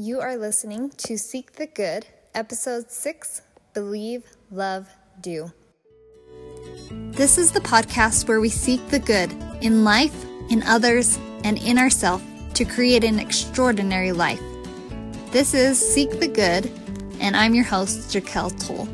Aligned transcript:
You 0.00 0.18
are 0.20 0.38
listening 0.38 0.88
to 0.96 1.18
Seek 1.18 1.52
the 1.56 1.66
Good, 1.66 2.06
Episode 2.34 2.90
6 2.90 3.42
Believe, 3.74 4.24
Love, 4.50 4.88
Do. 5.20 5.52
This 6.90 7.36
is 7.36 7.52
the 7.52 7.60
podcast 7.60 8.26
where 8.26 8.40
we 8.40 8.48
seek 8.48 8.88
the 8.88 8.98
good 8.98 9.30
in 9.60 9.84
life, 9.84 10.24
in 10.48 10.62
others, 10.62 11.18
and 11.44 11.58
in 11.58 11.76
ourselves 11.76 12.24
to 12.54 12.64
create 12.64 13.04
an 13.04 13.18
extraordinary 13.18 14.12
life. 14.12 14.40
This 15.32 15.52
is 15.52 15.78
Seek 15.78 16.18
the 16.18 16.28
Good, 16.28 16.72
and 17.20 17.36
I'm 17.36 17.54
your 17.54 17.66
host, 17.66 18.08
Jaquel 18.08 18.58
Toll. 18.66 18.88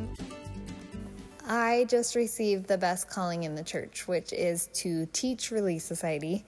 I 1.47 1.87
just 1.89 2.17
received 2.17 2.67
the 2.67 2.79
best 2.79 3.09
calling 3.09 3.45
in 3.45 3.55
the 3.55 3.63
church, 3.63 4.09
which 4.09 4.33
is 4.33 4.67
to 4.73 5.07
teach 5.13 5.53
Relief 5.53 5.83
Society. 5.83 6.45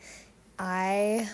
I 0.59 1.29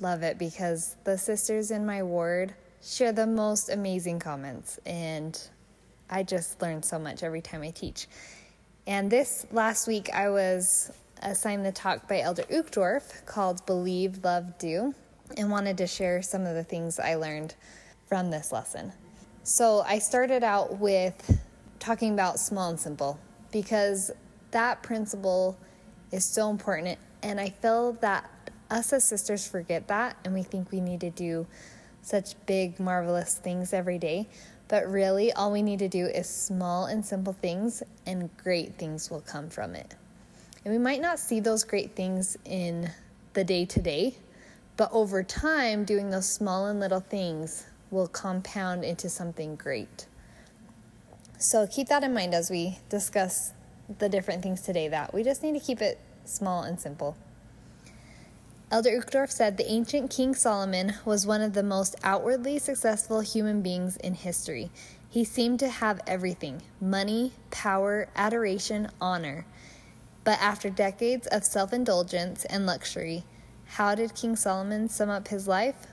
love 0.00 0.22
it 0.22 0.38
because 0.38 0.96
the 1.04 1.18
sisters 1.18 1.70
in 1.70 1.84
my 1.84 2.02
ward 2.02 2.54
share 2.82 3.12
the 3.12 3.26
most 3.26 3.68
amazing 3.68 4.18
comments, 4.18 4.78
and 4.86 5.40
I 6.08 6.22
just 6.22 6.60
learn 6.62 6.82
so 6.82 6.98
much 6.98 7.22
every 7.22 7.40
time 7.40 7.62
I 7.62 7.70
teach. 7.70 8.06
And 8.86 9.10
this 9.10 9.46
last 9.52 9.86
week, 9.86 10.10
I 10.14 10.30
was 10.30 10.90
assigned 11.22 11.66
the 11.66 11.72
talk 11.72 12.08
by 12.08 12.20
Elder 12.20 12.44
Uchtdorf 12.44 13.26
called 13.26 13.64
Believe, 13.66 14.24
Love, 14.24 14.56
Do, 14.58 14.94
and 15.36 15.50
wanted 15.50 15.76
to 15.78 15.86
share 15.86 16.22
some 16.22 16.46
of 16.46 16.54
the 16.54 16.64
things 16.64 16.98
I 16.98 17.16
learned 17.16 17.54
from 18.06 18.30
this 18.30 18.52
lesson. 18.52 18.92
So 19.42 19.82
I 19.86 19.98
started 19.98 20.42
out 20.42 20.78
with 20.78 21.38
talking 21.78 22.12
about 22.12 22.38
small 22.38 22.70
and 22.70 22.80
simple 22.80 23.18
because 23.52 24.10
that 24.50 24.82
principle 24.82 25.58
is 26.12 26.24
so 26.24 26.50
important. 26.50 26.98
And 27.22 27.40
I 27.40 27.50
feel 27.50 27.92
that 28.00 28.30
us 28.70 28.92
as 28.92 29.04
sisters 29.04 29.46
forget 29.46 29.88
that 29.88 30.16
and 30.24 30.34
we 30.34 30.42
think 30.42 30.70
we 30.70 30.80
need 30.80 31.00
to 31.00 31.10
do 31.10 31.46
such 32.02 32.34
big, 32.46 32.80
marvelous 32.80 33.34
things 33.34 33.72
every 33.72 33.98
day. 33.98 34.28
But 34.68 34.86
really, 34.86 35.32
all 35.32 35.50
we 35.50 35.62
need 35.62 35.78
to 35.78 35.88
do 35.88 36.06
is 36.06 36.28
small 36.28 36.86
and 36.86 37.04
simple 37.04 37.32
things, 37.32 37.82
and 38.06 38.28
great 38.36 38.74
things 38.74 39.10
will 39.10 39.22
come 39.22 39.48
from 39.48 39.74
it. 39.74 39.94
And 40.64 40.74
we 40.74 40.78
might 40.78 41.00
not 41.00 41.18
see 41.18 41.40
those 41.40 41.64
great 41.64 41.96
things 41.96 42.36
in 42.44 42.90
the 43.32 43.44
day 43.44 43.64
to 43.64 43.80
day, 43.80 44.16
but 44.76 44.90
over 44.92 45.22
time, 45.22 45.84
doing 45.84 46.10
those 46.10 46.28
small 46.28 46.66
and 46.66 46.80
little 46.80 47.00
things 47.00 47.64
will 47.90 48.08
compound 48.08 48.84
into 48.84 49.08
something 49.08 49.56
great. 49.56 50.06
So 51.38 51.66
keep 51.66 51.88
that 51.88 52.04
in 52.04 52.12
mind 52.12 52.34
as 52.34 52.50
we 52.50 52.78
discuss 52.90 53.52
the 53.98 54.08
different 54.08 54.42
things 54.42 54.60
today 54.60 54.88
that 54.88 55.14
we 55.14 55.22
just 55.22 55.42
need 55.42 55.58
to 55.58 55.60
keep 55.60 55.80
it 55.80 55.98
small 56.24 56.62
and 56.62 56.78
simple. 56.78 57.16
Elder 58.70 59.00
Uchtdorf 59.00 59.30
said 59.30 59.56
the 59.56 59.70
ancient 59.70 60.10
King 60.10 60.34
Solomon 60.34 60.92
was 61.06 61.26
one 61.26 61.40
of 61.40 61.54
the 61.54 61.62
most 61.62 61.96
outwardly 62.02 62.58
successful 62.58 63.20
human 63.20 63.62
beings 63.62 63.96
in 63.96 64.12
history. 64.12 64.70
He 65.08 65.24
seemed 65.24 65.58
to 65.60 65.70
have 65.70 66.02
everything 66.06 66.60
money, 66.78 67.32
power, 67.50 68.08
adoration, 68.14 68.90
honor. 69.00 69.46
But 70.22 70.38
after 70.38 70.68
decades 70.68 71.26
of 71.28 71.46
self 71.46 71.72
indulgence 71.72 72.44
and 72.44 72.66
luxury, 72.66 73.24
how 73.64 73.94
did 73.94 74.14
King 74.14 74.36
Solomon 74.36 74.90
sum 74.90 75.08
up 75.08 75.28
his 75.28 75.48
life? 75.48 75.86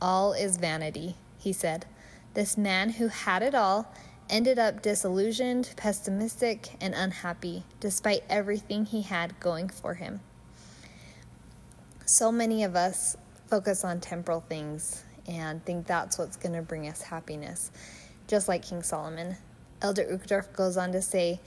All 0.00 0.32
is 0.32 0.56
vanity, 0.56 1.16
he 1.36 1.52
said. 1.52 1.84
This 2.32 2.56
man 2.56 2.90
who 2.90 3.08
had 3.08 3.42
it 3.42 3.54
all 3.54 3.92
ended 4.30 4.58
up 4.58 4.80
disillusioned, 4.80 5.74
pessimistic, 5.76 6.70
and 6.80 6.94
unhappy 6.94 7.64
despite 7.80 8.24
everything 8.30 8.86
he 8.86 9.02
had 9.02 9.38
going 9.40 9.68
for 9.68 9.94
him. 9.94 10.20
So 12.06 12.30
many 12.30 12.64
of 12.64 12.76
us 12.76 13.16
focus 13.46 13.82
on 13.82 14.00
temporal 14.00 14.42
things 14.42 15.04
and 15.26 15.64
think 15.64 15.86
that's 15.86 16.18
what's 16.18 16.36
going 16.36 16.54
to 16.54 16.60
bring 16.60 16.86
us 16.86 17.00
happiness, 17.00 17.70
just 18.28 18.46
like 18.46 18.62
King 18.62 18.82
Solomon. 18.82 19.36
Elder 19.80 20.04
Uchtdorf 20.04 20.54
goes 20.54 20.76
on 20.76 20.92
to 20.92 21.00
say, 21.00 21.40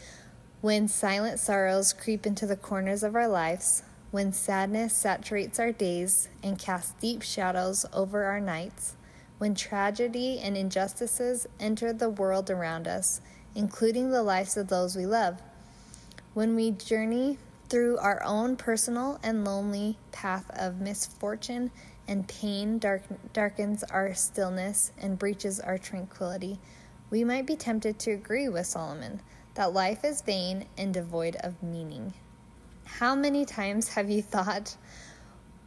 when 0.61 0.88
silent 0.88 1.39
sorrows 1.39 1.94
creep 1.94 2.25
into 2.25 2.48
the 2.48 2.55
corners 2.55 3.04
of 3.04 3.15
our 3.15 3.27
lives, 3.27 3.83
when 4.09 4.33
sadness 4.33 4.93
saturates 4.93 5.59
our 5.59 5.71
days 5.71 6.27
and 6.42 6.58
casts 6.58 6.93
deep 6.99 7.21
shadows 7.21 7.86
over 7.93 8.23
our 8.23 8.39
nights, 8.39 8.95
when 9.37 9.54
tragedy 9.54 10.39
and 10.39 10.58
injustices 10.58 11.45
enter 11.60 11.93
the 11.93 12.10
world 12.10 12.49
around 12.49 12.87
us, 12.87 13.21
including 13.54 14.10
the 14.10 14.23
lives 14.23 14.58
of 14.58 14.70
those 14.70 14.95
we 14.95 15.05
love. 15.05 15.39
When 16.33 16.55
we 16.55 16.71
journey 16.71 17.37
through 17.70 17.98
our 17.98 18.23
own 18.23 18.55
personal 18.55 19.20
and 19.23 19.44
lonely 19.44 19.98
path 20.11 20.50
of 20.58 20.80
misfortune 20.80 21.72
and 22.08 22.28
pain 22.28 22.80
dark, 22.80 23.04
darkens 23.33 23.83
our 23.83 24.14
stillness 24.14 24.92
and 24.98 25.20
breaches 25.20 25.60
our 25.60 25.78
tranquility, 25.78 26.60
we 27.10 27.23
might 27.23 27.45
be 27.45 27.55
tempted 27.55 28.00
to 28.00 28.11
agree 28.11 28.48
with 28.50 28.66
Solomon 28.66 29.22
that 29.55 29.73
life 29.73 30.05
is 30.05 30.22
vain 30.22 30.66
and 30.78 30.94
devoid 30.94 31.36
of 31.38 31.61
meaning. 31.61 32.14
How 32.86 33.16
many 33.16 33.44
times 33.45 33.89
have 33.89 34.10
you 34.10 34.22
thought, 34.22 34.78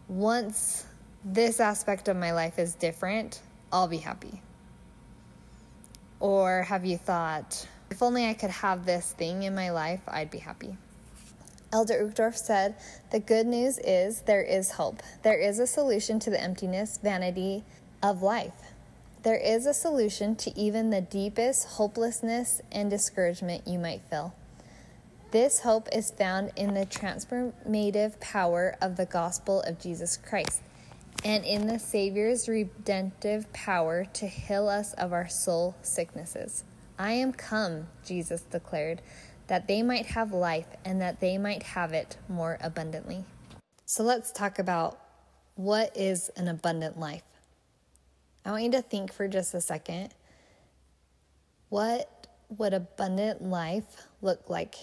once 0.08 0.86
this 1.24 1.60
aspect 1.60 2.08
of 2.08 2.16
my 2.16 2.32
life 2.32 2.58
is 2.58 2.74
different, 2.74 3.42
I'll 3.72 3.88
be 3.88 3.98
happy? 3.98 4.40
Or 6.18 6.62
have 6.62 6.84
you 6.84 6.96
thought, 6.96 7.66
if 7.90 8.02
only 8.02 8.26
I 8.26 8.34
could 8.34 8.50
have 8.50 8.86
this 8.86 9.12
thing 9.12 9.42
in 9.42 9.54
my 9.54 9.70
life, 9.70 10.00
I'd 10.08 10.30
be 10.30 10.38
happy? 10.38 10.76
Elder 11.72 12.04
Uchtdorf 12.04 12.36
said, 12.36 12.74
The 13.10 13.20
good 13.20 13.46
news 13.46 13.78
is 13.78 14.22
there 14.22 14.42
is 14.42 14.72
hope. 14.72 15.02
There 15.22 15.38
is 15.38 15.58
a 15.58 15.66
solution 15.66 16.18
to 16.20 16.30
the 16.30 16.40
emptiness, 16.40 16.98
vanity 17.00 17.64
of 18.02 18.22
life. 18.22 18.72
There 19.22 19.36
is 19.36 19.66
a 19.66 19.74
solution 19.74 20.34
to 20.36 20.58
even 20.58 20.90
the 20.90 21.00
deepest 21.00 21.68
hopelessness 21.68 22.60
and 22.72 22.90
discouragement 22.90 23.68
you 23.68 23.78
might 23.78 24.02
feel. 24.10 24.34
This 25.30 25.60
hope 25.60 25.88
is 25.92 26.10
found 26.10 26.50
in 26.56 26.74
the 26.74 26.86
transformative 26.86 28.18
power 28.18 28.76
of 28.80 28.96
the 28.96 29.06
gospel 29.06 29.60
of 29.60 29.78
Jesus 29.78 30.16
Christ 30.16 30.62
and 31.24 31.44
in 31.44 31.66
the 31.66 31.78
Savior's 31.78 32.48
redemptive 32.48 33.52
power 33.52 34.06
to 34.14 34.26
heal 34.26 34.68
us 34.68 34.92
of 34.94 35.12
our 35.12 35.28
soul 35.28 35.76
sicknesses. 35.82 36.64
I 37.00 37.12
am 37.12 37.32
come, 37.32 37.86
Jesus 38.04 38.42
declared, 38.42 39.00
that 39.46 39.66
they 39.66 39.82
might 39.82 40.04
have 40.04 40.32
life 40.32 40.66
and 40.84 41.00
that 41.00 41.18
they 41.18 41.38
might 41.38 41.62
have 41.62 41.94
it 41.94 42.18
more 42.28 42.58
abundantly. 42.60 43.24
So 43.86 44.02
let's 44.02 44.30
talk 44.30 44.58
about 44.58 45.00
what 45.54 45.96
is 45.96 46.28
an 46.36 46.46
abundant 46.46 47.00
life. 47.00 47.22
I 48.44 48.50
want 48.50 48.64
you 48.64 48.70
to 48.72 48.82
think 48.82 49.14
for 49.14 49.28
just 49.28 49.54
a 49.54 49.62
second 49.62 50.10
what 51.70 52.26
would 52.58 52.74
abundant 52.74 53.40
life 53.40 54.06
look 54.20 54.50
like 54.50 54.74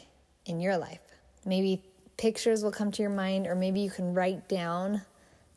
in 0.48 0.60
your 0.60 0.76
life? 0.76 1.02
Maybe 1.46 1.84
pictures 2.18 2.64
will 2.64 2.72
come 2.72 2.90
to 2.94 3.04
your 3.04 3.12
mind, 3.12 3.46
or 3.46 3.54
maybe 3.54 3.82
you 3.82 3.92
can 3.92 4.16
write 4.16 4.50
down 4.50 5.04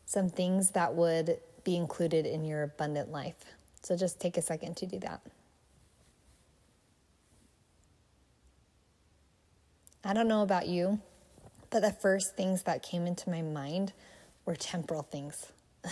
some 0.04 0.28
things 0.28 0.72
that 0.72 0.94
would 0.94 1.38
be 1.64 1.76
included 1.76 2.26
in 2.26 2.44
your 2.44 2.64
abundant 2.64 3.10
life. 3.10 3.46
So 3.80 3.96
just 3.96 4.20
take 4.20 4.36
a 4.36 4.42
second 4.42 4.76
to 4.78 4.86
do 4.86 4.98
that. 4.98 5.22
I 10.04 10.12
don't 10.14 10.28
know 10.28 10.42
about 10.42 10.66
you, 10.66 11.00
but 11.70 11.82
the 11.82 11.92
first 11.92 12.36
things 12.36 12.62
that 12.62 12.82
came 12.82 13.06
into 13.06 13.30
my 13.30 13.42
mind 13.42 13.92
were 14.44 14.56
temporal 14.56 15.02
things. 15.02 15.52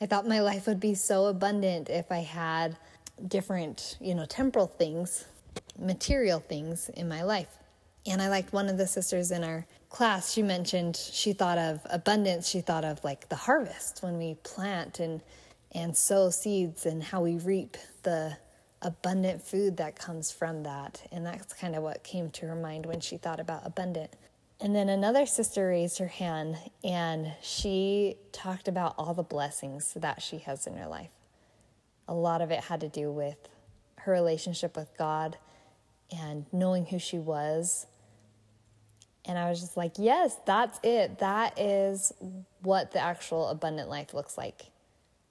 I 0.00 0.06
thought 0.06 0.26
my 0.26 0.40
life 0.40 0.66
would 0.66 0.80
be 0.80 0.94
so 0.94 1.26
abundant 1.26 1.88
if 1.88 2.12
I 2.12 2.20
had 2.20 2.76
different, 3.26 3.96
you 4.00 4.14
know, 4.14 4.26
temporal 4.26 4.66
things, 4.66 5.24
material 5.78 6.40
things 6.40 6.88
in 6.90 7.08
my 7.08 7.22
life. 7.22 7.58
And 8.06 8.22
I 8.22 8.28
liked 8.28 8.52
one 8.52 8.68
of 8.68 8.78
the 8.78 8.86
sisters 8.86 9.30
in 9.30 9.42
our 9.42 9.66
class, 9.88 10.32
she 10.32 10.42
mentioned 10.42 10.96
she 10.96 11.32
thought 11.32 11.58
of 11.58 11.80
abundance, 11.86 12.48
she 12.48 12.60
thought 12.60 12.84
of 12.84 13.02
like 13.02 13.28
the 13.28 13.36
harvest 13.36 14.02
when 14.02 14.18
we 14.18 14.34
plant 14.42 15.00
and 15.00 15.22
and 15.72 15.96
sow 15.96 16.30
seeds 16.30 16.86
and 16.86 17.02
how 17.02 17.22
we 17.22 17.36
reap 17.36 17.76
the 18.02 18.36
abundant 18.82 19.42
food 19.42 19.76
that 19.78 19.98
comes 19.98 20.30
from 20.30 20.62
that. 20.64 21.06
And 21.10 21.24
that's 21.24 21.52
kind 21.52 21.74
of 21.74 21.82
what 21.82 22.04
came 22.04 22.30
to 22.30 22.46
her 22.46 22.54
mind 22.54 22.86
when 22.86 23.00
she 23.00 23.16
thought 23.16 23.40
about 23.40 23.62
abundant. 23.64 24.14
And 24.60 24.74
then 24.74 24.88
another 24.88 25.26
sister 25.26 25.68
raised 25.68 25.98
her 25.98 26.08
hand 26.08 26.56
and 26.82 27.32
she 27.42 28.16
talked 28.32 28.68
about 28.68 28.94
all 28.96 29.12
the 29.12 29.22
blessings 29.22 29.92
that 29.94 30.22
she 30.22 30.38
has 30.38 30.66
in 30.66 30.76
her 30.76 30.86
life. 30.86 31.10
A 32.08 32.14
lot 32.14 32.40
of 32.40 32.50
it 32.50 32.64
had 32.64 32.80
to 32.80 32.88
do 32.88 33.10
with 33.10 33.48
her 33.96 34.12
relationship 34.12 34.76
with 34.76 34.96
God 34.96 35.36
and 36.16 36.46
knowing 36.52 36.86
who 36.86 36.98
she 36.98 37.18
was 37.18 37.86
and 39.26 39.36
I 39.38 39.50
was 39.50 39.60
just 39.60 39.76
like, 39.76 39.94
yes, 39.98 40.36
that's 40.44 40.78
it. 40.82 41.18
That 41.18 41.58
is 41.58 42.12
what 42.62 42.92
the 42.92 43.00
actual 43.00 43.48
abundant 43.48 43.88
life 43.88 44.14
looks 44.14 44.38
like. 44.38 44.66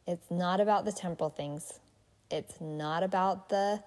It's 0.06 0.30
not 0.30 0.59
about 0.59 0.86
the 0.86 0.91
temporal 0.91 1.30
things. 1.30 1.80
It's 2.36 2.60
not 2.60 3.02
about 3.02 3.50
the 3.50 3.82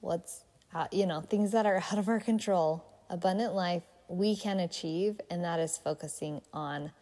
what's 0.00 0.44
out, 0.74 0.92
you 0.92 1.06
know, 1.06 1.20
things 1.20 1.50
that 1.52 1.66
are 1.66 1.76
out 1.90 1.98
of 1.98 2.08
our 2.08 2.20
control. 2.20 2.84
Abundant 3.10 3.54
life 3.54 3.82
we 4.08 4.36
can 4.36 4.60
achieve 4.60 5.20
and 5.30 5.44
that 5.44 5.60
is 5.60 5.76
focusing 5.76 6.40
on 6.52 6.92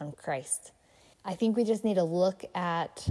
on 0.00 0.12
Christ. 0.12 0.72
I 1.24 1.34
think 1.34 1.56
we 1.56 1.64
just 1.64 1.84
need 1.84 1.94
to 1.94 2.04
look 2.04 2.44
at 2.54 3.08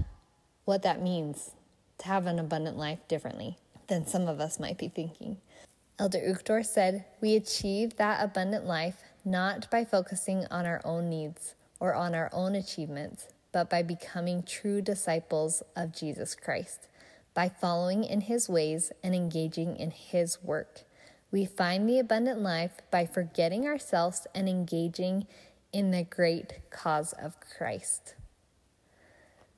what 0.66 0.84
that 0.84 1.02
means 1.02 1.52
to 1.98 2.08
have 2.08 2.28
an 2.28 2.40
abundant 2.40 2.78
life 2.78 3.00
differently 3.08 3.58
than 3.88 4.06
some 4.08 4.28
of 4.28 4.40
us 4.40 4.60
might 4.60 4.78
be 4.78 4.88
thinking. 4.88 5.38
Elder 5.98 6.20
Uchtdorf 6.20 6.66
said, 6.66 7.06
We 7.22 7.36
achieve 7.36 7.98
that 7.98 8.24
abundant 8.24 8.66
life 8.66 9.02
not 9.24 9.70
by 9.72 9.86
focusing 9.86 10.46
on 10.52 10.66
our 10.66 10.82
own 10.84 11.10
needs 11.10 11.56
or 11.80 11.96
on 11.96 12.14
our 12.14 12.30
own 12.34 12.56
achievements, 12.56 13.28
but 13.56 13.70
by 13.70 13.82
becoming 13.82 14.44
true 14.44 14.82
disciples 14.82 15.64
of 15.78 15.96
Jesus 15.96 16.36
Christ, 16.36 16.90
by 17.34 17.48
following 17.48 18.04
in 18.04 18.20
his 18.20 18.50
ways 18.50 18.92
and 19.02 19.16
engaging 19.16 19.78
in 19.78 19.92
his 19.92 20.44
work. 20.44 20.82
We 21.32 21.46
find 21.46 21.88
the 21.88 21.98
abundant 21.98 22.42
life 22.42 22.82
by 22.92 23.06
forgetting 23.06 23.66
ourselves 23.66 24.28
and 24.36 24.50
engaging 24.50 25.26
in 25.72 25.92
the 25.92 26.04
great 26.04 26.70
cause 26.70 27.14
of 27.14 27.38
Christ. 27.40 28.16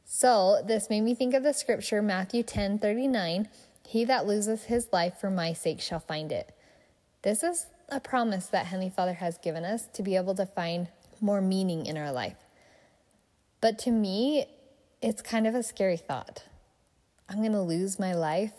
So, 0.06 0.62
this 0.64 0.92
made 0.92 1.02
me 1.02 1.16
think 1.16 1.34
of 1.34 1.42
the 1.42 1.52
scripture 1.52 2.04
Matthew 2.04 2.44
10 2.44 2.78
39 2.78 3.50
He 3.88 4.06
that 4.06 4.28
loses 4.28 4.66
his 4.66 4.90
life 4.94 5.16
for 5.20 5.32
my 5.32 5.54
sake 5.54 5.82
shall 5.82 6.02
find 6.02 6.32
it. 6.32 6.56
This 7.24 7.42
is 7.42 7.66
a 7.90 8.00
promise 8.00 8.46
that 8.46 8.68
Heavenly 8.68 8.92
Father 8.92 9.16
has 9.16 9.40
given 9.40 9.66
us 9.66 9.88
to 9.94 10.04
be 10.04 10.16
able 10.16 10.36
to 10.36 10.46
find 10.46 10.90
more 11.20 11.42
meaning 11.42 11.88
in 11.88 11.98
our 11.98 12.12
life. 12.12 12.47
But 13.62 13.80
to 13.80 13.92
me, 13.92 14.45
it's 15.01 15.21
kind 15.21 15.48
of 15.48 15.56
a 15.56 15.63
scary 15.63 15.98
thought. 15.98 16.44
I'm 17.30 17.39
going 17.39 17.51
to 17.51 17.62
lose 17.62 18.00
my 18.00 18.13
life. 18.13 18.54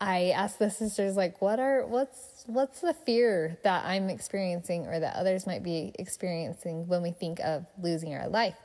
I 0.00 0.30
asked 0.30 0.58
the 0.58 0.70
sisters 0.70 1.14
like 1.14 1.42
what 1.42 1.60
are 1.60 1.86
what's 1.86 2.44
what's 2.46 2.80
the 2.80 2.94
fear 2.94 3.58
that 3.64 3.84
I'm 3.84 4.08
experiencing 4.08 4.86
or 4.86 4.98
that 4.98 5.16
others 5.16 5.46
might 5.46 5.62
be 5.62 5.92
experiencing 5.98 6.88
when 6.88 7.02
we 7.02 7.10
think 7.10 7.38
of 7.40 7.66
losing 7.78 8.14
our 8.14 8.28
life? 8.28 8.56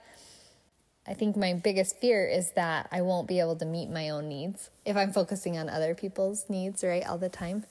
I 1.07 1.13
think 1.13 1.36
my 1.36 1.54
biggest 1.54 2.00
fear 2.00 2.25
is 2.25 2.51
that 2.51 2.88
I 2.92 3.01
won't 3.01 3.27
be 3.27 3.39
able 3.39 3.56
to 3.57 3.66
meet 3.66 3.89
my 3.89 4.10
own 4.10 4.27
needs 4.27 4.72
if 4.86 4.98
I'm 4.98 5.12
focusing 5.12 5.57
on 5.57 5.69
other 5.69 5.94
people's 5.94 6.50
needs, 6.50 6.83
right, 6.83 7.06
all 7.07 7.19
the 7.19 7.30
time, 7.30 7.66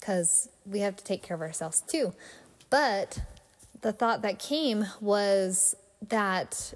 because 0.00 0.48
we 0.64 0.80
have 0.80 0.96
to 0.96 1.04
take 1.04 1.22
care 1.22 1.34
of 1.34 1.42
ourselves 1.42 1.82
too. 1.86 2.14
But 2.70 3.20
the 3.82 3.92
thought 3.92 4.22
that 4.22 4.38
came 4.38 4.86
was 5.00 5.76
that 6.08 6.72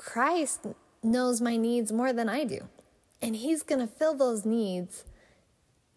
Christ 0.00 0.66
knows 1.02 1.40
my 1.40 1.56
needs 1.56 1.92
more 1.92 2.12
than 2.12 2.28
I 2.28 2.44
do, 2.44 2.68
and 3.20 3.36
He's 3.36 3.62
going 3.62 3.80
to 3.80 3.86
fill 3.86 4.14
those 4.14 4.44
needs. 4.44 5.04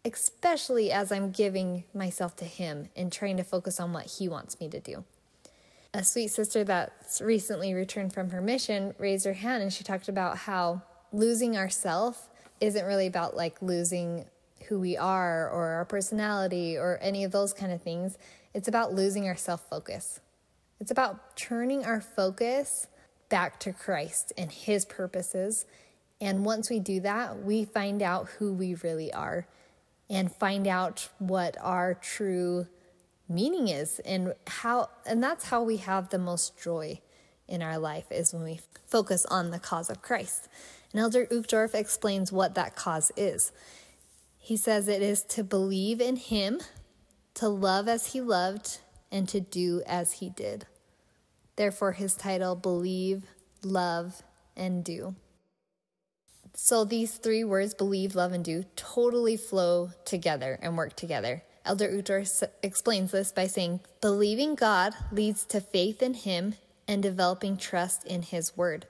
Especially 0.05 0.91
as 0.91 1.13
I'm 1.13 1.31
giving 1.31 1.85
myself 1.93 2.35
to 2.35 2.45
Him 2.45 2.89
and 2.93 3.09
trying 3.09 3.37
to 3.37 3.43
focus 3.43 3.79
on 3.79 3.93
what 3.93 4.07
He 4.17 4.27
wants 4.27 4.59
me 4.59 4.67
to 4.67 4.81
do 4.81 5.05
a 5.93 6.03
sweet 6.03 6.29
sister 6.29 6.63
that's 6.63 7.21
recently 7.21 7.73
returned 7.73 8.13
from 8.13 8.31
her 8.31 8.41
mission 8.41 8.95
raised 8.97 9.25
her 9.25 9.33
hand 9.33 9.61
and 9.61 9.71
she 9.71 9.83
talked 9.83 10.09
about 10.09 10.39
how 10.39 10.81
losing 11.11 11.55
ourself 11.55 12.29
isn't 12.59 12.85
really 12.85 13.05
about 13.05 13.35
like 13.35 13.61
losing 13.61 14.25
who 14.67 14.79
we 14.79 14.97
are 14.97 15.49
or 15.49 15.67
our 15.67 15.85
personality 15.85 16.77
or 16.77 16.97
any 17.01 17.23
of 17.23 17.31
those 17.31 17.53
kind 17.53 17.71
of 17.71 17.81
things. 17.81 18.17
It's 18.53 18.67
about 18.67 18.93
losing 18.93 19.27
our 19.27 19.35
self 19.35 19.69
focus. 19.69 20.19
It's 20.79 20.89
about 20.89 21.35
turning 21.35 21.85
our 21.85 22.01
focus 22.01 22.87
back 23.33 23.59
to 23.59 23.73
Christ 23.73 24.31
and 24.37 24.51
His 24.51 24.85
purposes. 24.85 25.65
And 26.21 26.45
once 26.45 26.69
we 26.69 26.79
do 26.79 26.99
that, 26.99 27.39
we 27.43 27.65
find 27.65 28.03
out 28.03 28.29
who 28.37 28.53
we 28.53 28.75
really 28.75 29.11
are 29.11 29.47
and 30.07 30.31
find 30.31 30.67
out 30.67 31.09
what 31.17 31.57
our 31.59 31.95
true 31.95 32.67
meaning 33.27 33.69
is 33.69 33.97
and 34.05 34.35
how 34.45 34.91
and 35.07 35.23
that's 35.23 35.45
how 35.45 35.63
we 35.63 35.77
have 35.77 36.09
the 36.09 36.19
most 36.19 36.61
joy 36.61 37.01
in 37.47 37.63
our 37.63 37.79
life 37.79 38.05
is 38.11 38.33
when 38.33 38.43
we 38.43 38.59
focus 38.85 39.25
on 39.25 39.49
the 39.49 39.57
cause 39.57 39.89
of 39.89 40.03
Christ. 40.03 40.47
And 40.91 41.01
Elder 41.01 41.25
Uchtdorf 41.25 41.73
explains 41.73 42.31
what 42.31 42.53
that 42.53 42.75
cause 42.75 43.11
is. 43.17 43.51
He 44.37 44.55
says 44.55 44.87
it 44.87 45.01
is 45.01 45.23
to 45.23 45.43
believe 45.43 45.99
in 45.99 46.17
him, 46.17 46.61
to 47.33 47.47
love 47.49 47.87
as 47.87 48.13
he 48.13 48.21
loved, 48.21 48.77
and 49.11 49.27
to 49.29 49.39
do 49.39 49.81
as 49.87 50.13
he 50.13 50.29
did. 50.29 50.67
Therefore 51.55 51.93
his 51.93 52.15
title 52.15 52.55
believe, 52.55 53.23
love, 53.63 54.23
and 54.55 54.83
do. 54.83 55.15
So 56.55 56.85
these 56.85 57.13
three 57.17 57.43
words 57.43 57.73
believe, 57.73 58.15
love, 58.15 58.31
and 58.31 58.45
do 58.45 58.63
totally 58.75 59.37
flow 59.37 59.91
together 60.05 60.59
and 60.61 60.77
work 60.77 60.95
together. 60.95 61.43
Elder 61.65 61.89
Uchtdorf 61.89 62.43
explains 62.61 63.11
this 63.11 63.31
by 63.31 63.47
saying, 63.47 63.79
Believing 64.01 64.55
God 64.55 64.93
leads 65.11 65.45
to 65.45 65.61
faith 65.61 66.03
in 66.03 66.13
Him 66.13 66.55
and 66.87 67.01
developing 67.01 67.57
trust 67.57 68.05
in 68.05 68.21
His 68.21 68.55
Word. 68.55 68.85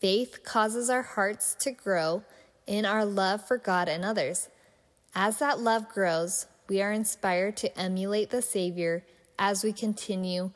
Faith 0.00 0.44
causes 0.44 0.90
our 0.90 1.02
hearts 1.02 1.54
to 1.60 1.70
grow 1.72 2.22
in 2.66 2.84
our 2.84 3.04
love 3.04 3.46
for 3.46 3.56
God 3.56 3.88
and 3.88 4.04
others. 4.04 4.48
As 5.14 5.38
that 5.38 5.60
love 5.60 5.88
grows, 5.88 6.46
we 6.68 6.82
are 6.82 6.92
inspired 6.92 7.56
to 7.58 7.78
emulate 7.78 8.30
the 8.30 8.42
Savior 8.42 9.04
as 9.38 9.64
we 9.64 9.72
continue 9.72 10.50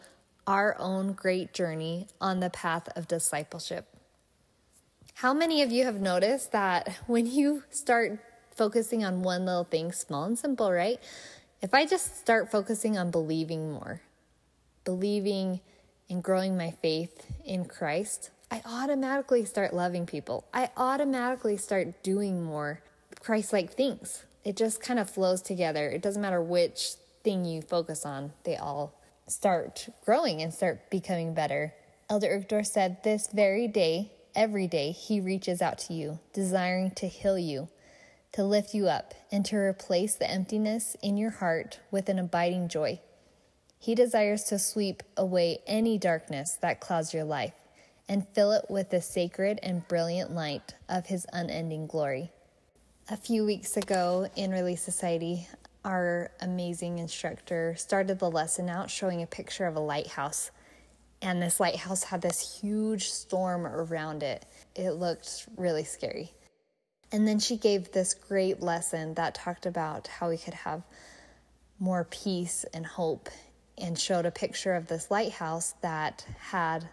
our 0.48 0.74
own 0.78 1.12
great 1.12 1.52
journey 1.52 2.08
on 2.22 2.40
the 2.40 2.48
path 2.48 2.88
of 2.96 3.06
discipleship. 3.06 3.86
How 5.16 5.34
many 5.34 5.60
of 5.62 5.70
you 5.70 5.84
have 5.84 6.00
noticed 6.00 6.52
that 6.52 7.00
when 7.06 7.26
you 7.26 7.64
start 7.68 8.18
focusing 8.56 9.04
on 9.04 9.22
one 9.22 9.44
little 9.44 9.64
thing, 9.64 9.92
small 9.92 10.24
and 10.24 10.38
simple, 10.38 10.72
right? 10.72 10.98
If 11.60 11.74
I 11.74 11.84
just 11.84 12.18
start 12.18 12.50
focusing 12.50 12.96
on 12.96 13.10
believing 13.10 13.72
more, 13.72 14.00
believing 14.84 15.60
and 16.08 16.22
growing 16.24 16.56
my 16.56 16.70
faith 16.70 17.26
in 17.44 17.66
Christ, 17.66 18.30
I 18.50 18.62
automatically 18.64 19.44
start 19.44 19.74
loving 19.74 20.06
people. 20.06 20.46
I 20.54 20.70
automatically 20.78 21.58
start 21.58 22.02
doing 22.02 22.42
more 22.42 22.80
Christ 23.20 23.52
like 23.52 23.74
things. 23.74 24.24
It 24.44 24.56
just 24.56 24.80
kind 24.80 24.98
of 24.98 25.10
flows 25.10 25.42
together. 25.42 25.90
It 25.90 26.00
doesn't 26.00 26.22
matter 26.22 26.40
which 26.40 26.92
thing 27.22 27.44
you 27.44 27.60
focus 27.60 28.06
on, 28.06 28.32
they 28.44 28.56
all 28.56 28.97
start 29.28 29.88
growing 30.04 30.42
and 30.42 30.52
start 30.52 30.90
becoming 30.90 31.34
better. 31.34 31.74
Elder 32.10 32.28
Uchtdorf 32.28 32.66
said, 32.66 33.02
This 33.04 33.28
very 33.32 33.68
day, 33.68 34.12
every 34.34 34.66
day, 34.66 34.92
he 34.92 35.20
reaches 35.20 35.62
out 35.62 35.78
to 35.78 35.94
you, 35.94 36.18
desiring 36.32 36.90
to 36.92 37.06
heal 37.06 37.38
you 37.38 37.68
to 38.32 38.44
lift 38.44 38.74
you 38.74 38.88
up, 38.88 39.14
and 39.32 39.44
to 39.46 39.56
replace 39.56 40.14
the 40.14 40.30
emptiness 40.30 40.96
in 41.02 41.16
your 41.16 41.30
heart 41.30 41.80
with 41.90 42.08
an 42.08 42.18
abiding 42.18 42.68
joy. 42.68 43.00
He 43.78 43.94
desires 43.94 44.44
to 44.44 44.58
sweep 44.58 45.02
away 45.16 45.58
any 45.66 45.98
darkness 45.98 46.58
that 46.60 46.80
clouds 46.80 47.14
your 47.14 47.24
life 47.24 47.54
and 48.08 48.28
fill 48.28 48.52
it 48.52 48.66
with 48.68 48.90
the 48.90 49.00
sacred 49.00 49.60
and 49.62 49.86
brilliant 49.86 50.32
light 50.32 50.74
of 50.88 51.06
His 51.06 51.26
unending 51.32 51.86
glory. 51.86 52.30
A 53.10 53.16
few 53.16 53.44
weeks 53.44 53.76
ago 53.76 54.28
in 54.36 54.50
Relief 54.50 54.78
Society, 54.78 55.48
our 55.84 56.30
amazing 56.40 56.98
instructor 56.98 57.74
started 57.76 58.18
the 58.18 58.30
lesson 58.30 58.68
out 58.68 58.90
showing 58.90 59.22
a 59.22 59.26
picture 59.26 59.66
of 59.66 59.76
a 59.76 59.80
lighthouse. 59.80 60.50
And 61.20 61.42
this 61.42 61.58
lighthouse 61.58 62.04
had 62.04 62.22
this 62.22 62.60
huge 62.60 63.10
storm 63.10 63.66
around 63.66 64.22
it. 64.22 64.46
It 64.76 64.92
looked 64.92 65.46
really 65.56 65.84
scary. 65.84 66.32
And 67.10 67.26
then 67.26 67.38
she 67.38 67.56
gave 67.56 67.90
this 67.90 68.14
great 68.14 68.60
lesson 68.60 69.14
that 69.14 69.34
talked 69.34 69.66
about 69.66 70.06
how 70.06 70.28
we 70.28 70.36
could 70.36 70.54
have 70.54 70.82
more 71.78 72.04
peace 72.04 72.64
and 72.74 72.84
hope 72.84 73.28
and 73.78 73.98
showed 73.98 74.26
a 74.26 74.30
picture 74.30 74.74
of 74.74 74.88
this 74.88 75.10
lighthouse 75.10 75.74
that 75.80 76.26
had 76.38 76.88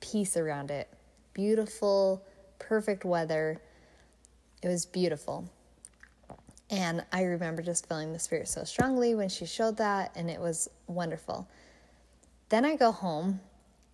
peace 0.00 0.36
around 0.36 0.70
it. 0.70 0.88
Beautiful, 1.32 2.22
perfect 2.58 3.04
weather. 3.04 3.60
It 4.62 4.68
was 4.68 4.84
beautiful. 4.84 5.48
And 6.72 7.04
I 7.12 7.24
remember 7.24 7.60
just 7.60 7.86
feeling 7.86 8.14
the 8.14 8.18
spirit 8.18 8.48
so 8.48 8.64
strongly 8.64 9.14
when 9.14 9.28
she 9.28 9.44
showed 9.44 9.76
that, 9.76 10.10
and 10.16 10.30
it 10.30 10.40
was 10.40 10.70
wonderful. 10.86 11.46
Then 12.48 12.64
I 12.64 12.76
go 12.76 12.90
home, 12.90 13.40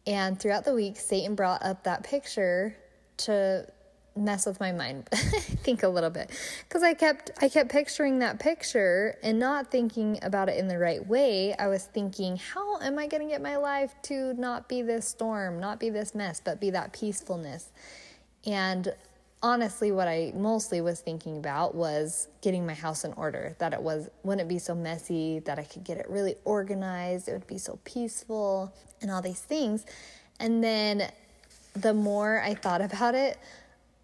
and 0.07 0.39
throughout 0.39 0.65
the 0.65 0.75
week, 0.75 0.97
Satan 0.97 1.35
brought 1.35 1.65
up 1.65 1.83
that 1.85 2.05
picture 2.05 2.77
to 3.19 3.67
mess 4.15 4.47
with 4.47 4.61
my 4.61 4.71
mind. 4.71 5.09
think 5.13 5.83
a 5.83 5.89
little 5.89 6.11
bit 6.11 6.31
because 6.69 6.83
I 6.83 6.95
kept 6.95 7.31
I 7.41 7.49
kept 7.49 7.71
picturing 7.71 8.21
that 8.21 8.39
picture 8.39 9.17
and 9.23 9.39
not 9.39 9.71
thinking 9.71 10.19
about 10.23 10.49
it 10.49 10.57
in 10.57 10.69
the 10.69 10.79
right 10.79 11.05
way. 11.07 11.55
I 11.55 11.67
was 11.67 11.85
thinking, 11.85 12.37
how 12.37 12.81
am 12.81 12.99
I 12.99 13.07
going 13.07 13.23
to 13.23 13.29
get 13.29 13.43
my 13.43 13.57
life 13.57 13.95
to 14.05 14.35
not 14.35 14.69
be 14.69 14.83
this 14.83 15.07
storm, 15.07 15.59
not 15.59 15.81
be 15.81 15.91
this 15.91 16.15
mess, 16.15 16.41
but 16.45 16.61
be 16.61 16.71
that 16.71 16.93
peacefulness? 16.93 17.71
And 18.47 18.95
honestly 19.43 19.93
what 19.93 20.09
I 20.09 20.33
mostly 20.35 20.81
was 20.81 21.01
thinking 21.01 21.37
about 21.37 21.75
was 21.75 22.29
getting 22.43 22.67
my 22.67 22.75
house 22.75 23.05
in 23.05 23.13
order, 23.15 23.55
that 23.59 23.73
it 23.73 23.83
was 23.83 24.09
wouldn't 24.23 24.49
be 24.49 24.59
so 24.59 24.75
messy, 24.75 25.41
that 25.41 25.59
I 25.59 25.65
could 25.65 25.85
get 25.85 25.99
it 25.99 26.09
really 26.09 26.37
organized, 26.45 27.29
it 27.29 27.33
would 27.33 27.47
be 27.47 27.59
so 27.59 27.79
peaceful 27.85 28.73
and 29.01 29.11
all 29.11 29.23
these 29.23 29.41
things. 29.41 29.87
And 30.41 30.63
then 30.63 31.11
the 31.75 31.95
more 31.95 32.41
I 32.41 32.55
thought 32.55 32.81
about 32.81 33.15
it, 33.15 33.39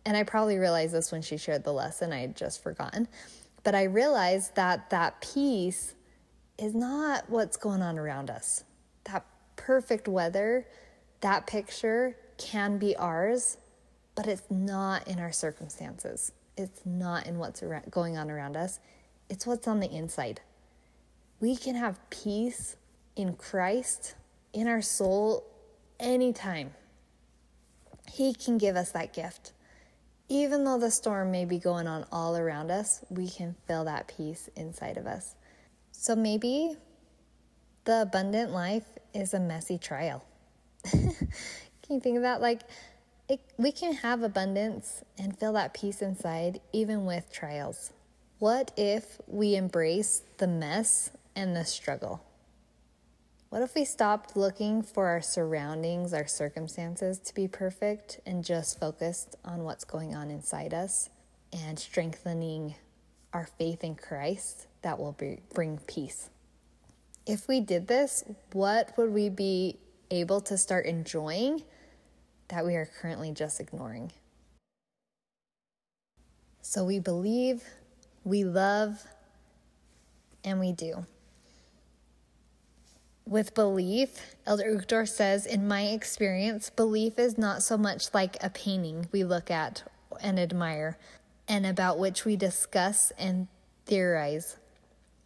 and 0.07 0.17
I 0.17 0.23
probably 0.23 0.59
realized 0.59 0.93
this 0.93 1.11
when 1.11 1.23
she 1.23 1.37
shared 1.37 1.65
the 1.65 1.73
lesson, 1.73 2.13
I 2.13 2.21
had 2.21 2.37
just 2.37 2.63
forgotten. 2.63 3.09
But 3.63 3.75
I 3.75 3.85
realized 3.85 4.55
that 4.57 4.91
that 4.91 5.21
peace 5.21 5.95
is 6.59 6.75
not 6.75 7.29
what's 7.29 7.57
going 7.57 7.83
on 7.83 7.99
around 7.99 8.31
us. 8.31 8.65
That 9.05 9.25
perfect 9.57 10.07
weather, 10.07 10.67
that 11.23 11.47
picture 11.47 12.17
can 12.37 12.79
be 12.79 12.95
ours 12.97 13.57
but 14.15 14.27
it's 14.27 14.51
not 14.51 15.09
in 15.09 15.19
our 15.19 15.33
circumstances. 15.33 16.33
It's 16.57 16.81
not 16.85 17.27
in 17.27 17.39
what's 17.39 17.63
going 17.91 18.17
on 18.17 18.31
around 18.31 18.57
us. 18.57 18.79
It's 19.29 19.47
what's 19.47 19.67
on 19.67 19.81
the 19.81 19.91
inside. 19.91 20.41
We 21.41 21.57
can 21.57 21.75
have 21.75 21.99
peace 22.11 22.77
in 23.17 23.35
Christ, 23.35 24.15
in 24.53 24.69
our 24.69 24.83
soul, 24.83 25.45
anytime. 25.99 26.73
He 28.13 28.35
can 28.35 28.59
give 28.59 28.77
us 28.77 28.93
that 28.93 29.13
gift. 29.13 29.53
Even 30.29 30.65
though 30.65 30.79
the 30.79 30.91
storm 30.91 31.31
may 31.31 31.45
be 31.45 31.59
going 31.59 31.87
on 31.87 32.07
all 32.11 32.37
around 32.37 32.71
us, 32.71 33.05
we 33.11 33.29
can 33.29 33.57
feel 33.67 33.85
that 33.85 34.13
peace 34.17 34.49
inside 34.57 34.97
of 34.97 35.07
us. 35.07 35.35
So 35.93 36.15
maybe 36.15 36.77
the 37.85 38.03
abundant 38.03 38.53
life 38.53 38.87
is 39.13 39.35
a 39.35 39.41
messy 39.41 39.79
trial. 39.79 40.25
can 40.85 41.17
you 41.91 42.01
think 42.01 42.17
of 42.17 42.23
that? 42.23 42.41
Like, 42.41 42.63
it, 43.29 43.41
we 43.57 43.73
can 43.73 43.95
have 43.95 44.23
abundance 44.23 45.03
and 45.19 45.39
feel 45.39 45.53
that 45.55 45.75
peace 45.75 46.03
inside 46.03 46.61
even 46.73 47.05
with 47.05 47.33
trials. 47.33 47.93
What 48.39 48.73
if 48.77 49.21
we 49.27 49.57
embrace 49.57 50.23
the 50.39 50.47
mess 50.47 51.11
and 51.35 51.57
the 51.57 51.65
struggle? 51.65 52.23
What 53.49 53.63
if 53.63 53.75
we 53.75 53.85
stopped 53.85 54.37
looking 54.37 54.83
for 54.83 55.07
our 55.07 55.23
surroundings, 55.23 56.13
our 56.13 56.27
circumstances 56.27 57.19
to 57.21 57.35
be 57.35 57.47
perfect 57.47 58.21
and 58.27 58.45
just 58.45 58.81
focused 58.81 59.37
on 59.45 59.63
what's 59.63 59.85
going 59.85 60.15
on 60.15 60.31
inside 60.31 60.75
us 60.75 61.09
and 61.53 61.79
strengthening 61.79 62.75
our 63.33 63.47
faith 63.59 63.85
in 63.85 63.95
Christ 63.95 64.67
that 64.83 64.99
will 64.99 65.17
bring 65.55 65.79
peace? 65.87 66.31
If 67.27 67.49
we 67.49 67.61
did 67.61 67.87
this, 67.87 68.25
what 68.53 68.93
would 68.99 69.15
we 69.15 69.29
be 69.29 69.79
able 70.11 70.41
to 70.43 70.59
start 70.59 70.85
enjoying 70.85 71.63
that 72.49 72.65
we 72.65 72.75
are 72.75 72.87
currently 72.87 73.33
just 73.33 73.61
ignoring? 73.61 74.13
So 76.61 76.85
we 76.85 76.99
believe, 76.99 77.63
we 78.25 78.45
love, 78.45 79.05
and 80.45 80.61
we 80.61 80.73
do. 80.73 81.07
With 83.27 83.55
belief, 83.55 84.35
Elder 84.47 84.65
Uchtdorf 84.65 85.09
says, 85.09 85.47
in 85.47 85.67
my 85.67 85.83
experience, 85.83 86.69
belief 86.71 87.19
is 87.19 87.39
not 87.39 87.63
so 87.63 87.79
much 87.79 88.13
like 88.13 88.37
a 88.43 88.51
painting 88.51 89.09
we 89.13 89.25
look 89.25 89.51
at 89.51 89.83
and 90.21 90.39
admire, 90.39 90.99
and 91.49 91.65
about 91.65 91.99
which 91.99 92.25
we 92.25 92.37
discuss 92.37 93.13
and 93.19 93.49
theorize. 93.87 94.57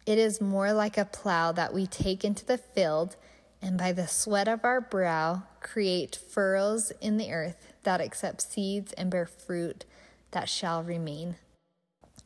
It 0.05 0.17
is 0.17 0.41
more 0.41 0.73
like 0.73 0.97
a 0.97 1.05
plow 1.05 1.51
that 1.51 1.73
we 1.73 1.85
take 1.87 2.23
into 2.23 2.45
the 2.45 2.57
field 2.57 3.15
and 3.61 3.77
by 3.77 3.91
the 3.91 4.07
sweat 4.07 4.47
of 4.47 4.63
our 4.63 4.81
brow 4.81 5.43
create 5.61 6.15
furrows 6.15 6.91
in 7.01 7.17
the 7.17 7.31
earth 7.31 7.73
that 7.83 8.01
accept 8.01 8.41
seeds 8.41 8.93
and 8.93 9.11
bear 9.11 9.25
fruit 9.25 9.85
that 10.31 10.47
shall 10.47 10.83
remain. 10.83 11.35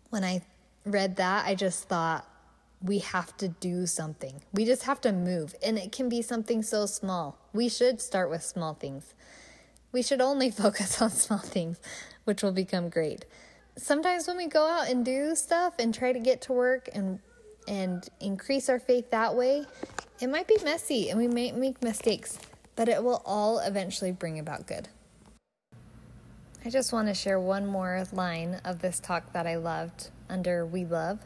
When 0.09 0.23
I 0.23 0.43
read 0.85 1.15
that, 1.15 1.45
I 1.45 1.55
just 1.55 1.87
thought, 1.87 2.27
we 2.83 2.99
have 2.99 3.35
to 3.37 3.47
do 3.47 3.87
something. 3.87 4.41
We 4.51 4.65
just 4.65 4.83
have 4.83 4.99
to 5.01 5.13
move. 5.13 5.55
And 5.63 5.77
it 5.77 5.91
can 5.93 6.09
be 6.09 6.21
something 6.21 6.61
so 6.61 6.85
small. 6.85 7.37
We 7.53 7.69
should 7.69 8.01
start 8.01 8.29
with 8.29 8.43
small 8.43 8.73
things. 8.73 9.13
We 9.93 10.01
should 10.01 10.19
only 10.19 10.51
focus 10.63 11.01
on 11.01 11.11
small 11.11 11.39
things, 11.39 11.79
which 12.25 12.43
will 12.43 12.51
become 12.51 12.89
great. 12.89 13.25
Sometimes 13.77 14.27
when 14.27 14.37
we 14.37 14.47
go 14.47 14.67
out 14.67 14.89
and 14.89 15.05
do 15.05 15.33
stuff 15.35 15.75
and 15.79 15.93
try 15.93 16.11
to 16.11 16.19
get 16.19 16.41
to 16.41 16.53
work 16.53 16.89
and 16.93 17.19
and 17.67 18.07
increase 18.19 18.69
our 18.69 18.79
faith 18.79 19.11
that 19.11 19.35
way, 19.35 19.65
it 20.19 20.27
might 20.27 20.47
be 20.47 20.57
messy 20.63 21.09
and 21.09 21.19
we 21.19 21.27
may 21.27 21.51
make 21.51 21.81
mistakes, 21.81 22.39
but 22.75 22.89
it 22.89 23.03
will 23.03 23.21
all 23.25 23.59
eventually 23.59 24.11
bring 24.11 24.39
about 24.39 24.67
good. 24.67 24.87
I 26.65 26.69
just 26.69 26.93
want 26.93 27.09
to 27.09 27.13
share 27.13 27.39
one 27.39 27.67
more 27.67 28.05
line 28.13 28.61
of 28.63 28.81
this 28.81 28.99
talk 28.99 29.33
that 29.33 29.45
I 29.45 29.57
loved 29.57 30.09
under 30.29 30.65
We 30.65 30.85
Love. 30.85 31.19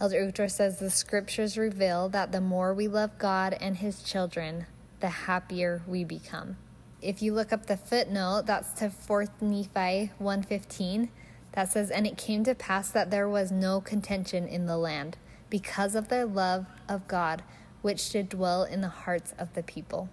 Elder 0.00 0.26
Uchtdorf 0.26 0.50
says 0.50 0.78
the 0.78 0.88
scriptures 0.88 1.58
reveal 1.58 2.08
that 2.08 2.32
the 2.32 2.40
more 2.40 2.72
we 2.72 2.88
love 2.88 3.18
God 3.18 3.54
and 3.60 3.76
his 3.76 4.02
children, 4.02 4.64
the 5.00 5.08
happier 5.08 5.82
we 5.86 6.04
become. 6.04 6.56
If 7.02 7.20
you 7.20 7.34
look 7.34 7.52
up 7.52 7.66
the 7.66 7.76
footnote, 7.76 8.44
that's 8.46 8.72
to 8.80 8.86
4th 8.86 9.42
Nephi 9.42 10.12
115 10.16 11.10
that 11.52 11.70
says, 11.70 11.90
And 11.90 12.06
it 12.06 12.16
came 12.16 12.44
to 12.44 12.54
pass 12.54 12.90
that 12.90 13.10
there 13.10 13.28
was 13.28 13.50
no 13.50 13.80
contention 13.80 14.46
in 14.46 14.66
the 14.66 14.78
land, 14.78 15.16
because 15.48 15.94
of 15.94 16.08
their 16.08 16.24
love 16.24 16.66
of 16.88 17.06
God, 17.08 17.42
which 17.82 18.10
did 18.10 18.28
dwell 18.28 18.62
in 18.64 18.80
the 18.80 18.88
hearts 18.88 19.34
of 19.38 19.52
the 19.54 19.62
people. 19.62 20.08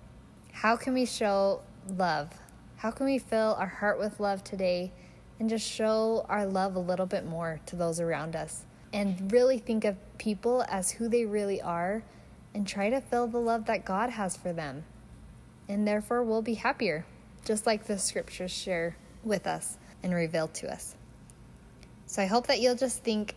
How 0.51 0.75
can 0.75 0.93
we 0.93 1.05
show 1.05 1.61
love? 1.87 2.31
How 2.77 2.91
can 2.91 3.05
we 3.05 3.19
fill 3.19 3.55
our 3.59 3.67
heart 3.67 3.99
with 3.99 4.19
love 4.19 4.43
today 4.43 4.91
and 5.39 5.49
just 5.49 5.69
show 5.69 6.25
our 6.29 6.45
love 6.45 6.75
a 6.75 6.79
little 6.79 7.05
bit 7.05 7.25
more 7.25 7.59
to 7.67 7.75
those 7.75 7.99
around 7.99 8.35
us? 8.35 8.65
And 8.93 9.31
really 9.31 9.59
think 9.59 9.85
of 9.85 9.95
people 10.17 10.65
as 10.67 10.91
who 10.91 11.09
they 11.09 11.25
really 11.25 11.61
are 11.61 12.03
and 12.53 12.67
try 12.67 12.89
to 12.89 13.01
fill 13.01 13.27
the 13.27 13.37
love 13.37 13.65
that 13.65 13.85
God 13.85 14.09
has 14.09 14.35
for 14.35 14.51
them. 14.51 14.83
And 15.69 15.87
therefore, 15.87 16.23
we'll 16.23 16.41
be 16.41 16.55
happier, 16.55 17.05
just 17.45 17.67
like 17.67 17.85
the 17.85 17.99
scriptures 17.99 18.51
share 18.51 18.95
with 19.23 19.45
us 19.45 19.77
and 20.01 20.13
reveal 20.13 20.47
to 20.47 20.71
us. 20.71 20.96
So 22.09 22.21
I 22.21 22.25
hope 22.25 22.47
that 22.47 22.61
you'll 22.61 22.75
just 22.75 23.03
think, 23.03 23.35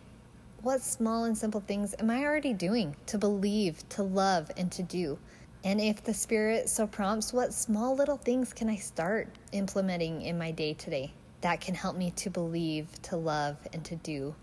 what 0.61 0.81
small 0.81 1.25
and 1.25 1.37
simple 1.37 1.59
things 1.59 1.93
am 1.99 2.09
I 2.09 2.23
already 2.23 2.53
doing 2.53 2.95
to 3.07 3.17
believe, 3.17 3.87
to 3.89 4.01
love, 4.01 4.49
and 4.55 4.71
to 4.71 4.81
do? 4.81 5.19
And 5.65 5.81
if 5.81 6.01
the 6.01 6.13
Spirit 6.13 6.69
so 6.69 6.87
prompts, 6.87 7.33
what 7.33 7.53
small 7.53 7.97
little 7.97 8.15
things 8.15 8.53
can 8.53 8.69
I 8.69 8.77
start 8.77 9.27
implementing 9.51 10.21
in 10.21 10.37
my 10.37 10.51
day 10.51 10.73
today 10.73 11.11
that 11.41 11.59
can 11.59 11.75
help 11.75 11.97
me 11.97 12.11
to 12.11 12.29
believe, 12.29 12.87
to 13.01 13.17
love, 13.17 13.57
and 13.73 13.83
to 13.83 13.97
do? 13.97 14.33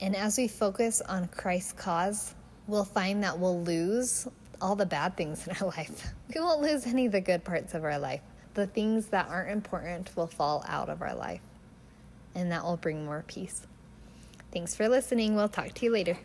And 0.00 0.16
as 0.16 0.36
we 0.36 0.48
focus 0.48 1.00
on 1.00 1.28
Christ's 1.28 1.74
cause, 1.74 2.34
we'll 2.66 2.84
find 2.84 3.22
that 3.22 3.38
we'll 3.38 3.62
lose 3.62 4.26
all 4.60 4.74
the 4.74 4.84
bad 4.84 5.16
things 5.16 5.46
in 5.46 5.54
our 5.60 5.68
life. 5.68 6.12
We 6.34 6.40
won't 6.40 6.60
lose 6.60 6.88
any 6.88 7.06
of 7.06 7.12
the 7.12 7.20
good 7.20 7.44
parts 7.44 7.72
of 7.72 7.84
our 7.84 8.00
life. 8.00 8.22
The 8.54 8.66
things 8.66 9.06
that 9.08 9.28
aren't 9.28 9.52
important 9.52 10.10
will 10.16 10.26
fall 10.26 10.64
out 10.66 10.88
of 10.88 11.02
our 11.02 11.14
life, 11.14 11.42
and 12.34 12.50
that 12.50 12.64
will 12.64 12.78
bring 12.78 13.04
more 13.04 13.22
peace. 13.28 13.64
Thanks 14.52 14.74
for 14.74 14.88
listening. 14.88 15.34
We'll 15.34 15.48
talk 15.48 15.74
to 15.74 15.84
you 15.84 15.92
later. 15.92 16.16